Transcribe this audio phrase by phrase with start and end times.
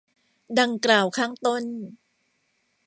[0.59, 1.63] ดังกล่าวข้างต้น